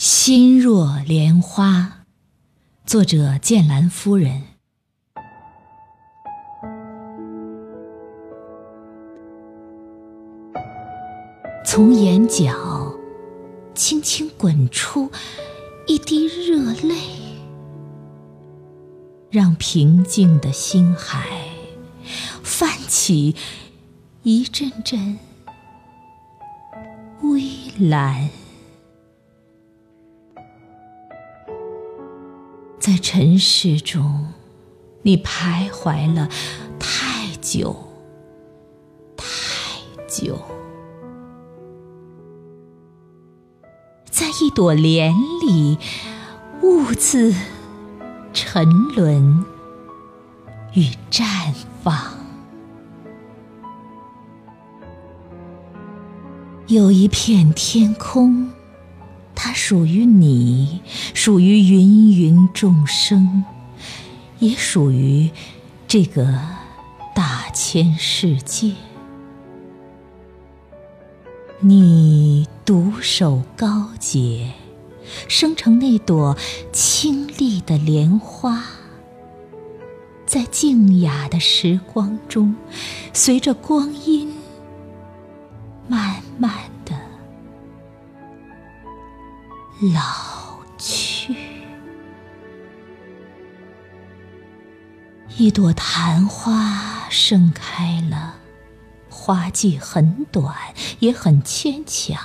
[0.00, 2.06] 心若莲花，
[2.86, 4.44] 作者剑兰夫人。
[11.66, 12.94] 从眼角
[13.74, 15.12] 轻轻滚出
[15.86, 16.96] 一滴热泪，
[19.28, 21.28] 让平静的心海
[22.42, 23.36] 泛起
[24.22, 25.18] 一阵阵
[27.20, 27.42] 微
[27.78, 28.30] 澜。
[32.90, 34.26] 在尘世中，
[35.02, 36.28] 你徘徊了
[36.80, 37.76] 太久，
[39.16, 39.24] 太
[40.08, 40.36] 久，
[44.10, 45.14] 在一朵莲
[45.46, 45.78] 里
[46.62, 47.32] 兀自
[48.32, 49.44] 沉沦
[50.74, 51.96] 与绽放。
[56.66, 58.50] 有一片天空。
[59.42, 60.82] 它属于你，
[61.14, 63.42] 属于芸芸众生，
[64.38, 65.30] 也属于
[65.88, 66.38] 这个
[67.14, 68.74] 大千世界。
[71.60, 74.52] 你独守高洁，
[75.26, 76.36] 生成那朵
[76.70, 78.62] 清丽的莲花，
[80.26, 82.54] 在静雅的时光中，
[83.14, 84.30] 随着光阴
[85.88, 86.69] 慢慢。
[89.82, 91.34] 老去，
[95.38, 98.34] 一朵昙花盛开了，
[99.08, 100.54] 花季很短，
[100.98, 102.20] 也很牵强，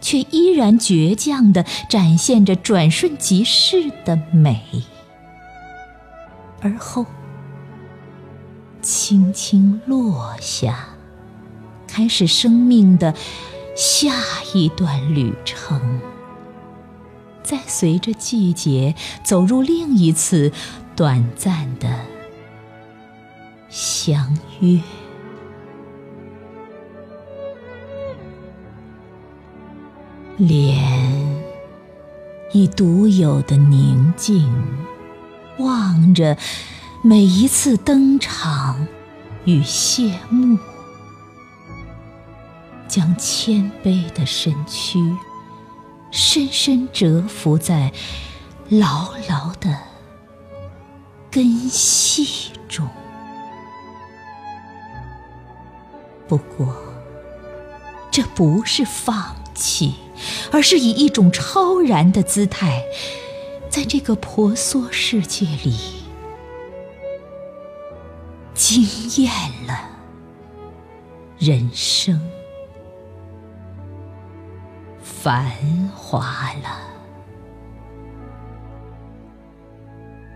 [0.00, 4.62] 却依然倔强地展现着转瞬即逝的美。
[6.60, 7.04] 而后，
[8.80, 10.90] 轻轻落下，
[11.88, 13.12] 开始生命的
[13.74, 14.12] 下
[14.54, 16.00] 一段旅程。
[17.42, 20.52] 再随着季节走入另一次
[20.94, 22.00] 短暂的
[23.68, 24.78] 相约，
[30.36, 31.42] 莲
[32.52, 34.52] 以独有的宁静
[35.58, 36.36] 望着
[37.02, 38.86] 每一次登场
[39.44, 40.58] 与谢幕，
[42.86, 44.98] 将谦卑的身躯。
[46.12, 47.90] 深深蛰伏在
[48.68, 49.76] 牢牢的
[51.30, 52.86] 根系中。
[56.28, 56.76] 不过，
[58.10, 59.94] 这不是放弃，
[60.50, 62.84] 而是以一种超然的姿态，
[63.70, 65.78] 在这个婆娑世界里
[68.54, 68.84] 惊
[69.24, 69.32] 艳
[69.66, 69.88] 了
[71.38, 72.20] 人生。
[75.22, 75.46] 繁
[75.94, 76.80] 华了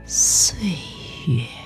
[0.07, 0.57] 岁
[1.27, 1.66] 月。